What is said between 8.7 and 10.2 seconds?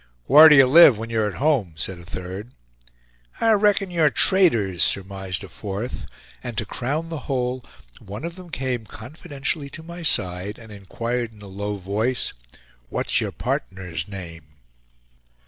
confidentially to my